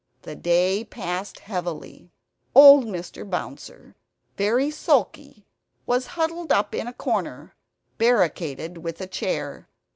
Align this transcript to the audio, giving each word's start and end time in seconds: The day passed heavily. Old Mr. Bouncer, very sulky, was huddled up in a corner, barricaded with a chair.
The 0.23 0.35
day 0.35 0.83
passed 0.83 1.41
heavily. 1.41 2.09
Old 2.55 2.85
Mr. 2.87 3.23
Bouncer, 3.29 3.95
very 4.35 4.71
sulky, 4.71 5.45
was 5.85 6.07
huddled 6.17 6.51
up 6.51 6.73
in 6.73 6.87
a 6.87 6.93
corner, 6.93 7.53
barricaded 7.99 8.79
with 8.79 8.99
a 8.99 9.05
chair. 9.05 9.67